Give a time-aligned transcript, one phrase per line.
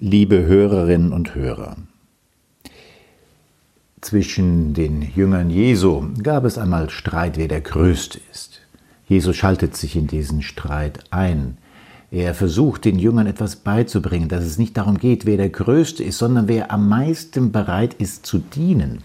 [0.00, 1.76] Liebe Hörerinnen und Hörer,
[4.00, 8.60] zwischen den Jüngern Jesu gab es einmal Streit, wer der Größte ist.
[9.08, 11.58] Jesus schaltet sich in diesen Streit ein.
[12.12, 16.18] Er versucht den Jüngern etwas beizubringen, dass es nicht darum geht, wer der Größte ist,
[16.18, 19.02] sondern wer am meisten bereit ist zu dienen.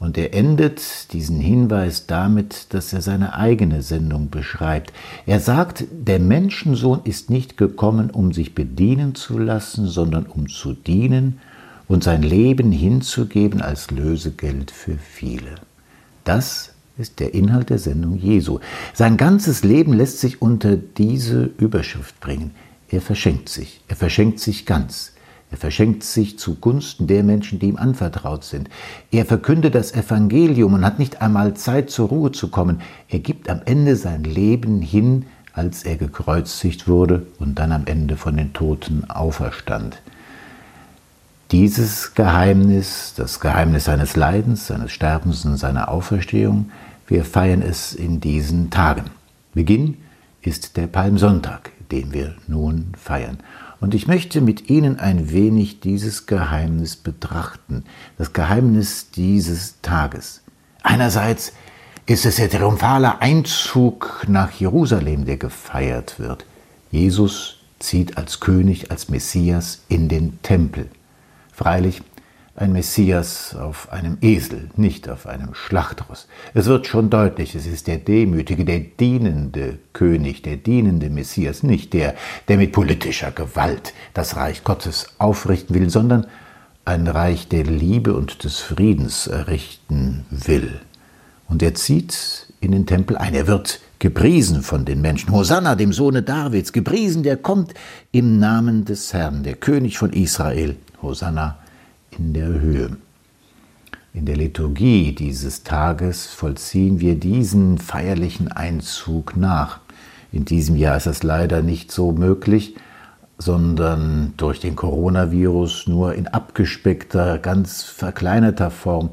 [0.00, 4.92] Und er endet diesen Hinweis damit, dass er seine eigene Sendung beschreibt.
[5.26, 10.72] Er sagt, der Menschensohn ist nicht gekommen, um sich bedienen zu lassen, sondern um zu
[10.72, 11.40] dienen
[11.88, 15.56] und sein Leben hinzugeben als Lösegeld für viele.
[16.22, 18.60] Das ist der Inhalt der Sendung Jesu.
[18.94, 22.52] Sein ganzes Leben lässt sich unter diese Überschrift bringen.
[22.88, 25.12] Er verschenkt sich, er verschenkt sich ganz.
[25.50, 28.68] Er verschenkt sich zugunsten der Menschen, die ihm anvertraut sind.
[29.10, 32.82] Er verkündet das Evangelium und hat nicht einmal Zeit zur Ruhe zu kommen.
[33.08, 38.16] Er gibt am Ende sein Leben hin, als er gekreuzigt wurde und dann am Ende
[38.16, 40.00] von den Toten auferstand.
[41.50, 46.70] Dieses Geheimnis, das Geheimnis seines Leidens, seines Sterbens und seiner Auferstehung,
[47.06, 49.04] wir feiern es in diesen Tagen.
[49.54, 49.96] Beginn
[50.42, 53.38] ist der Palmsonntag, den wir nun feiern.
[53.80, 57.84] Und ich möchte mit Ihnen ein wenig dieses Geheimnis betrachten,
[58.16, 60.42] das Geheimnis dieses Tages.
[60.82, 61.52] Einerseits
[62.06, 66.44] ist es der triumphale Einzug nach Jerusalem, der gefeiert wird.
[66.90, 70.88] Jesus zieht als König, als Messias in den Tempel.
[71.52, 72.02] Freilich
[72.58, 76.26] ein Messias auf einem Esel, nicht auf einem Schlachtross.
[76.54, 81.92] Es wird schon deutlich, es ist der demütige, der dienende König, der dienende Messias, nicht
[81.92, 82.16] der,
[82.48, 86.26] der mit politischer Gewalt das Reich Gottes aufrichten will, sondern
[86.84, 90.80] ein Reich der Liebe und des Friedens errichten will.
[91.48, 93.34] Und er zieht in den Tempel ein.
[93.34, 95.30] Er wird gepriesen von den Menschen.
[95.30, 97.74] Hosanna, dem Sohne Davids, gepriesen, der kommt
[98.10, 100.76] im Namen des Herrn, der König von Israel.
[101.00, 101.58] Hosanna
[102.16, 102.96] in der Höhe.
[104.14, 109.80] In der Liturgie dieses Tages vollziehen wir diesen feierlichen Einzug nach.
[110.32, 112.74] In diesem Jahr ist das leider nicht so möglich,
[113.38, 119.10] sondern durch den Coronavirus nur in abgespeckter, ganz verkleinerter Form.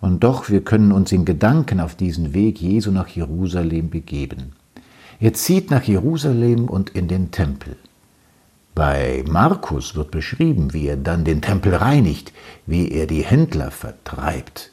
[0.00, 4.52] Und doch, wir können uns in Gedanken auf diesen Weg Jesu nach Jerusalem begeben.
[5.18, 7.76] Er zieht nach Jerusalem und in den Tempel.
[8.74, 12.32] Bei Markus wird beschrieben, wie er dann den Tempel reinigt,
[12.66, 14.72] wie er die Händler vertreibt.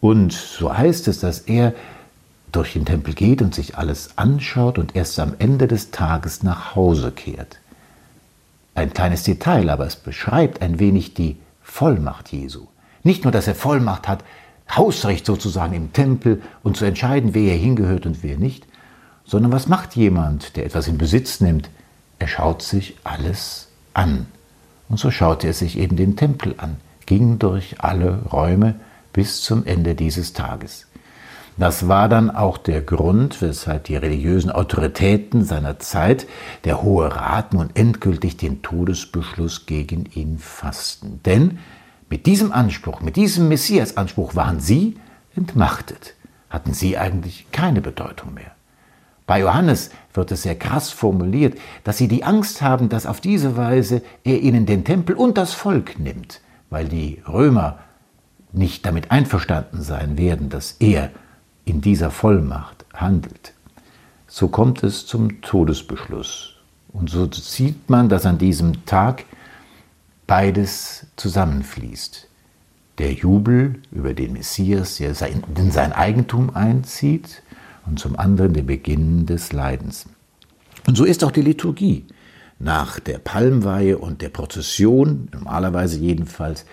[0.00, 1.74] Und so heißt es, dass er
[2.52, 6.74] durch den Tempel geht und sich alles anschaut und erst am Ende des Tages nach
[6.74, 7.58] Hause kehrt.
[8.74, 12.66] Ein kleines Detail, aber es beschreibt ein wenig die Vollmacht Jesu.
[13.02, 14.24] Nicht nur, dass er Vollmacht hat,
[14.70, 18.66] Hausrecht sozusagen im Tempel und zu entscheiden, wer hier hingehört und wer nicht,
[19.24, 21.70] sondern was macht jemand, der etwas in Besitz nimmt?
[22.20, 24.26] Er schaut sich alles an.
[24.88, 26.76] Und so schaute er sich eben den Tempel an,
[27.06, 28.76] ging durch alle Räume
[29.12, 30.86] bis zum Ende dieses Tages.
[31.56, 36.26] Das war dann auch der Grund, weshalb die religiösen Autoritäten seiner Zeit,
[36.64, 41.20] der Hohe Rat, nun endgültig den Todesbeschluss gegen ihn fassten.
[41.24, 41.58] Denn
[42.08, 44.98] mit diesem Anspruch, mit diesem Messias-Anspruch waren sie
[45.34, 46.14] entmachtet,
[46.50, 48.52] hatten sie eigentlich keine Bedeutung mehr.
[49.30, 53.56] Bei Johannes wird es sehr krass formuliert, dass sie die Angst haben, dass auf diese
[53.56, 57.78] Weise er ihnen den Tempel und das Volk nimmt, weil die Römer
[58.50, 61.10] nicht damit einverstanden sein werden, dass er
[61.64, 63.52] in dieser Vollmacht handelt.
[64.26, 66.56] So kommt es zum Todesbeschluss.
[66.92, 69.26] Und so sieht man, dass an diesem Tag
[70.26, 72.26] beides zusammenfließt.
[72.98, 75.14] Der Jubel über den Messias, der
[75.54, 77.44] in sein Eigentum einzieht,
[77.86, 80.06] und zum anderen der Beginn des Leidens.
[80.86, 82.04] Und so ist auch die Liturgie.
[82.58, 86.66] Nach der Palmweihe und der Prozession, normalerweise jedenfalls,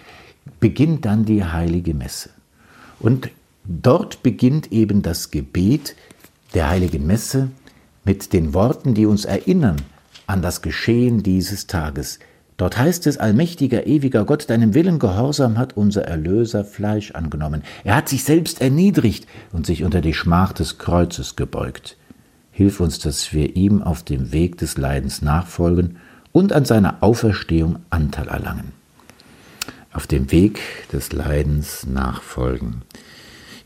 [0.59, 2.29] beginnt dann die heilige Messe.
[2.99, 3.29] Und
[3.63, 5.95] dort beginnt eben das Gebet
[6.53, 7.49] der heiligen Messe
[8.03, 9.77] mit den Worten, die uns erinnern
[10.27, 12.19] an das Geschehen dieses Tages,
[12.57, 17.61] Dort heißt es, allmächtiger, ewiger Gott, deinem Willen gehorsam hat unser Erlöser Fleisch angenommen.
[17.83, 21.97] Er hat sich selbst erniedrigt und sich unter die Schmach des Kreuzes gebeugt.
[22.51, 25.97] Hilf uns, dass wir ihm auf dem Weg des Leidens nachfolgen
[26.31, 28.71] und an seiner Auferstehung Anteil erlangen.
[29.93, 30.59] Auf dem Weg
[30.91, 32.81] des Leidens nachfolgen.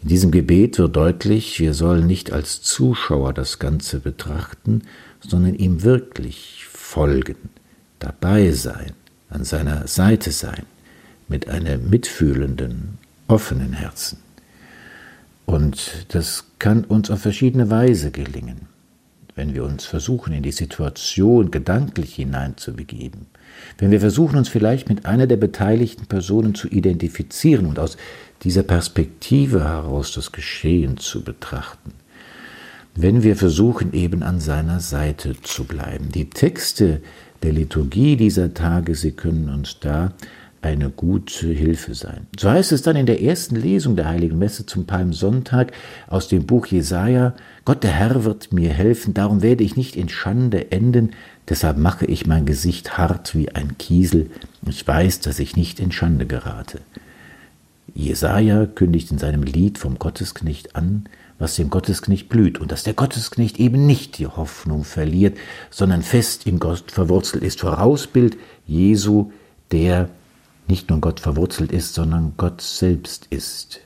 [0.01, 4.81] In diesem Gebet wird deutlich, wir sollen nicht als Zuschauer das Ganze betrachten,
[5.21, 7.37] sondern ihm wirklich folgen
[8.01, 8.93] dabei sein,
[9.29, 10.63] an seiner Seite sein,
[11.27, 14.17] mit einem mitfühlenden, offenen Herzen.
[15.45, 18.67] Und das kann uns auf verschiedene Weise gelingen,
[19.35, 23.27] wenn wir uns versuchen, in die Situation gedanklich hineinzubegeben.
[23.77, 27.97] wenn wir versuchen, uns vielleicht mit einer der beteiligten Personen zu identifizieren und aus
[28.43, 31.93] dieser Perspektive heraus das Geschehen zu betrachten,
[32.95, 36.11] wenn wir versuchen, eben an seiner Seite zu bleiben.
[36.11, 37.01] Die Texte
[37.43, 40.13] der Liturgie dieser Tage, sie können uns da
[40.61, 42.27] eine gute Hilfe sein.
[42.39, 45.71] So heißt es dann in der ersten Lesung der Heiligen Messe zum Palmsonntag
[46.07, 47.33] aus dem Buch Jesaja:
[47.65, 51.11] Gott der Herr wird mir helfen, darum werde ich nicht in Schande enden,
[51.49, 54.29] deshalb mache ich mein Gesicht hart wie ein Kiesel.
[54.67, 56.79] Ich weiß, dass ich nicht in Schande gerate.
[57.93, 61.05] Jesaja kündigt in seinem Lied vom Gottesknecht an,
[61.39, 65.37] was dem Gottesknecht blüht und dass der Gottesknecht eben nicht die Hoffnung verliert,
[65.69, 67.61] sondern fest in Gott verwurzelt ist.
[67.61, 69.31] Vorausbild Jesu,
[69.71, 70.09] der
[70.67, 73.81] nicht nur Gott verwurzelt ist, sondern Gott selbst ist.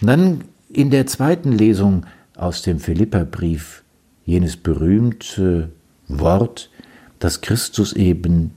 [0.00, 2.04] Und dann in der zweiten Lesung
[2.36, 3.84] aus dem Philipperbrief
[4.26, 5.70] jenes berühmte
[6.08, 6.70] Wort,
[7.18, 8.52] dass Christus eben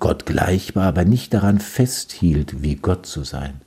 [0.00, 3.60] Gott gleich war, aber nicht daran festhielt, wie Gott zu sein,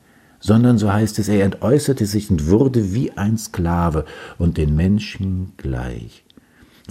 [0.45, 4.05] sondern so heißt es, er entäußerte sich und wurde wie ein Sklave
[4.37, 6.23] und den Menschen gleich.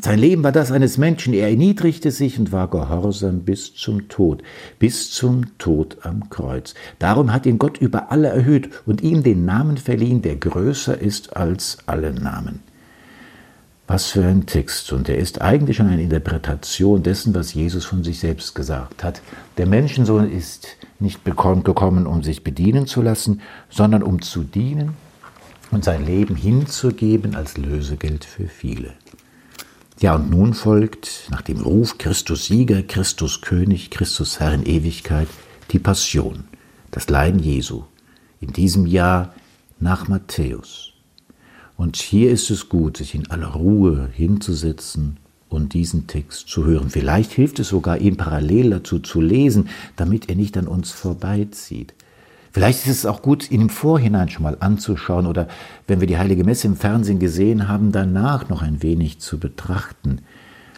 [0.02, 1.34] Sein Leben war das eines Menschen.
[1.34, 4.42] Er erniedrigte sich und war gehorsam bis zum Tod,
[4.80, 6.74] bis zum Tod am Kreuz.
[6.98, 11.36] Darum hat ihn Gott über alle erhöht und ihm den Namen verliehen, der größer ist
[11.36, 12.58] als alle Namen.
[13.94, 14.92] Was für ein Text.
[14.92, 19.22] Und er ist eigentlich schon eine Interpretation dessen, was Jesus von sich selbst gesagt hat.
[19.56, 20.66] Der Menschensohn ist
[20.98, 24.94] nicht gekommen, um sich bedienen zu lassen, sondern um zu dienen
[25.70, 28.94] und sein Leben hinzugeben als Lösegeld für viele.
[30.00, 35.28] Ja, und nun folgt nach dem Ruf Christus Sieger, Christus König, Christus Herr in Ewigkeit
[35.70, 36.48] die Passion,
[36.90, 37.84] das Leiden Jesu,
[38.40, 39.32] in diesem Jahr
[39.78, 40.93] nach Matthäus.
[41.76, 45.16] Und hier ist es gut, sich in aller Ruhe hinzusetzen
[45.48, 46.90] und diesen Text zu hören.
[46.90, 51.94] Vielleicht hilft es sogar, ihn parallel dazu zu lesen, damit er nicht an uns vorbeizieht.
[52.52, 55.48] Vielleicht ist es auch gut, ihn im Vorhinein schon mal anzuschauen oder
[55.88, 60.20] wenn wir die Heilige Messe im Fernsehen gesehen haben, danach noch ein wenig zu betrachten.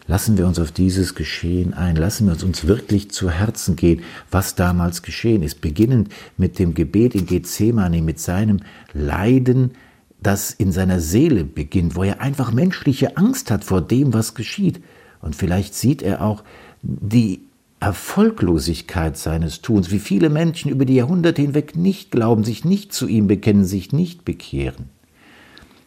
[0.07, 4.01] Lassen wir uns auf dieses Geschehen ein, lassen wir uns wirklich zu Herzen gehen,
[4.31, 8.61] was damals geschehen ist, beginnend mit dem Gebet in Gethsemane, mit seinem
[8.93, 9.71] Leiden,
[10.19, 14.81] das in seiner Seele beginnt, wo er einfach menschliche Angst hat vor dem, was geschieht.
[15.21, 16.43] Und vielleicht sieht er auch
[16.81, 17.41] die
[17.79, 23.07] Erfolglosigkeit seines Tuns, wie viele Menschen über die Jahrhunderte hinweg nicht glauben, sich nicht zu
[23.07, 24.89] ihm bekennen, sich nicht bekehren.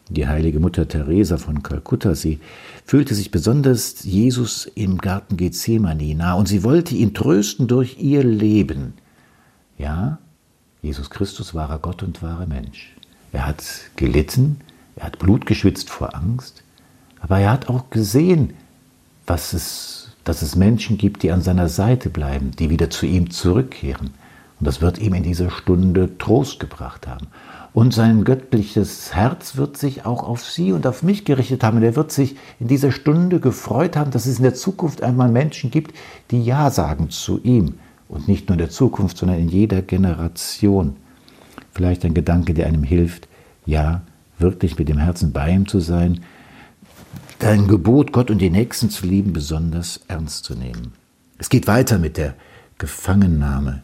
[0.09, 2.39] Die heilige Mutter Teresa von Kalkutta, sie
[2.85, 8.23] fühlte sich besonders Jesus im Garten Gethsemane nah und sie wollte ihn trösten durch ihr
[8.23, 8.93] Leben.
[9.77, 10.19] Ja,
[10.81, 12.93] Jesus Christus war Gott und wahrer Mensch.
[13.31, 13.63] Er hat
[13.95, 14.61] gelitten,
[14.95, 16.63] er hat Blut geschwitzt vor Angst,
[17.19, 18.53] aber er hat auch gesehen,
[19.25, 23.31] was es dass es Menschen gibt, die an seiner Seite bleiben, die wieder zu ihm
[23.31, 24.11] zurückkehren.
[24.59, 27.27] Und das wird ihm in dieser Stunde Trost gebracht haben.
[27.73, 31.77] Und sein göttliches Herz wird sich auch auf sie und auf mich gerichtet haben.
[31.77, 35.31] Und er wird sich in dieser Stunde gefreut haben, dass es in der Zukunft einmal
[35.31, 35.95] Menschen gibt,
[36.29, 37.75] die Ja sagen zu ihm.
[38.07, 40.97] Und nicht nur in der Zukunft, sondern in jeder Generation.
[41.73, 43.27] Vielleicht ein Gedanke, der einem hilft,
[43.65, 44.01] ja,
[44.39, 46.21] wirklich mit dem Herzen bei ihm zu sein,
[47.39, 50.93] dein Gebot, Gott und die Nächsten zu lieben, besonders ernst zu nehmen.
[51.37, 52.35] Es geht weiter mit der
[52.77, 53.83] Gefangennahme.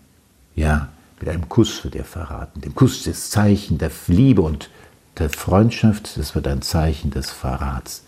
[0.55, 0.89] Ja,
[1.19, 2.61] mit einem Kuss wird er verraten.
[2.61, 4.69] Dem Kuss des Zeichen der Liebe und
[5.17, 8.03] der Freundschaft, das wird ein Zeichen des Verrats.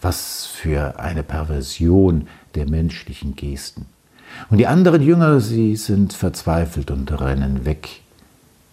[0.00, 3.86] Was für eine Perversion der menschlichen Gesten.
[4.50, 8.02] Und die anderen Jünger, sie sind verzweifelt und rennen weg.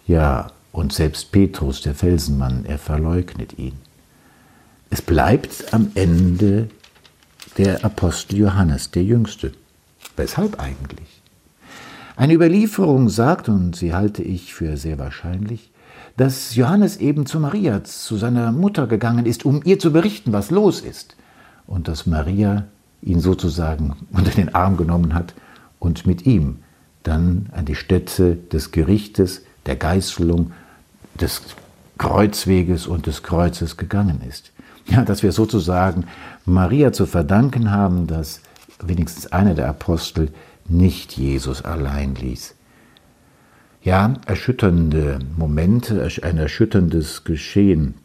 [0.08, 3.78] Ja, und selbst Petrus, der Felsenmann, er verleugnet ihn.
[4.90, 6.70] Es bleibt am Ende
[7.58, 9.54] der Apostel Johannes, der Jüngste.
[10.16, 11.22] Weshalb eigentlich?
[12.18, 15.72] Eine Überlieferung sagt, und sie halte ich für sehr wahrscheinlich,
[16.18, 20.52] dass Johannes eben zu Maria, zu seiner Mutter gegangen ist, um ihr zu berichten, was
[20.52, 21.16] los ist.
[21.68, 22.68] Und dass Maria
[23.02, 25.34] ihn sozusagen unter den Arm genommen hat
[25.80, 26.60] und mit ihm
[27.04, 30.52] dann an die Stätte des Gerichtes, der Geißelung,
[31.20, 31.42] des
[31.98, 34.52] Kreuzweges und des Kreuzes gegangen ist
[34.88, 36.06] ja, dass wir sozusagen
[36.46, 38.42] Maria zu verdanken haben, dass
[38.82, 40.30] wenigstens einer der Apostel
[40.68, 42.56] nicht Jesus allein ließ.
[43.84, 47.96] Ja, erschütternde Momente, ein erschütterndes Geschehen.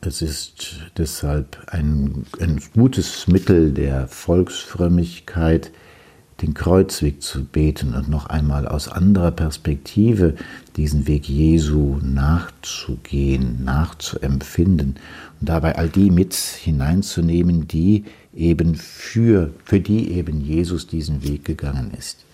[0.00, 5.72] Es ist deshalb ein, ein gutes Mittel der Volksfrömmigkeit,
[6.42, 10.34] den Kreuzweg zu beten und noch einmal aus anderer Perspektive
[10.76, 14.96] diesen Weg Jesu nachzugehen, nachzuempfinden
[15.40, 21.44] und dabei all die mit hineinzunehmen, die eben für, für die eben Jesus diesen Weg
[21.44, 22.26] gegangen ist.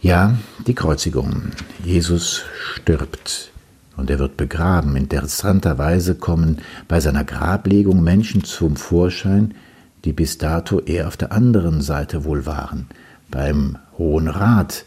[0.00, 1.50] Ja, die Kreuzigung.
[1.84, 3.50] Jesus stirbt
[3.96, 4.96] und er wird begraben.
[4.96, 9.54] Interessanterweise kommen bei seiner Grablegung Menschen zum Vorschein,
[10.06, 12.86] die bis dato eher auf der anderen Seite wohl waren.
[13.30, 14.86] Beim Hohen Rat,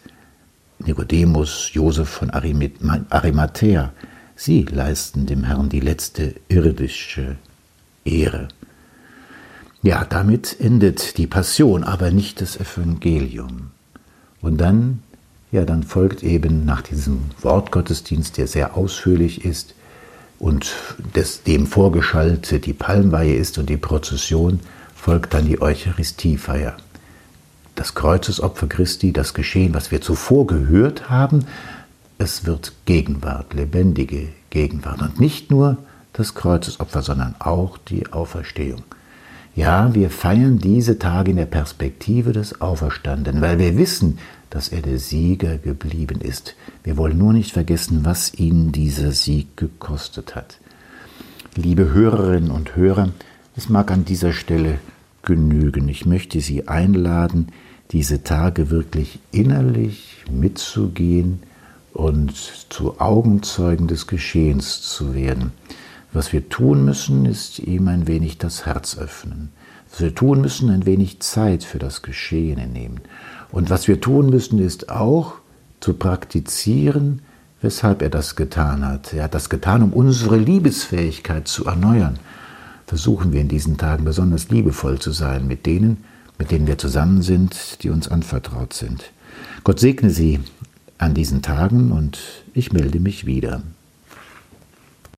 [0.79, 3.93] Nikodemus, Josef von Arimathea,
[4.35, 7.35] sie leisten dem Herrn die letzte irdische
[8.03, 8.47] Ehre.
[9.83, 13.69] Ja, damit endet die Passion, aber nicht das Evangelium.
[14.41, 15.03] Und dann
[15.51, 19.73] ja, dann folgt eben nach diesem Wortgottesdienst, der sehr ausführlich ist
[20.37, 20.75] und
[21.15, 24.59] des, dem vorgeschaltet die Palmweihe ist und die Prozession,
[24.99, 26.75] folgt dann die Eucharistiefeier.
[27.75, 31.45] Das Kreuzesopfer Christi, das Geschehen, was wir zuvor gehört haben,
[32.17, 35.01] es wird Gegenwart, lebendige Gegenwart.
[35.01, 35.77] Und nicht nur
[36.11, 38.83] das Kreuzesopfer, sondern auch die Auferstehung.
[39.55, 44.81] Ja, wir feiern diese Tage in der Perspektive des Auferstandenen, weil wir wissen, dass er
[44.81, 46.55] der Sieger geblieben ist.
[46.83, 50.57] Wir wollen nur nicht vergessen, was ihn dieser Sieg gekostet hat.
[51.55, 53.09] Liebe Hörerinnen und Hörer,
[53.59, 54.79] es mag an dieser Stelle
[55.21, 55.89] genügen.
[55.89, 57.47] Ich möchte Sie einladen,
[57.91, 61.43] diese Tage wirklich innerlich mitzugehen
[61.91, 62.31] und
[62.69, 65.51] zu Augenzeugen des Geschehens zu werden.
[66.13, 69.49] Was wir tun müssen, ist ihm ein wenig das Herz öffnen.
[69.91, 73.01] Was wir tun müssen, ein wenig Zeit für das Geschehene nehmen.
[73.51, 75.33] Und was wir tun müssen, ist auch
[75.81, 77.23] zu praktizieren,
[77.61, 79.11] weshalb er das getan hat.
[79.11, 82.19] Er hat das getan, um unsere Liebesfähigkeit zu erneuern.
[82.89, 85.97] Versuchen wir in diesen Tagen besonders liebevoll zu sein mit denen,
[86.39, 89.11] mit denen wir zusammen sind, die uns anvertraut sind.
[89.63, 90.39] Gott segne Sie
[90.97, 92.17] an diesen Tagen und
[92.55, 93.61] ich melde mich wieder.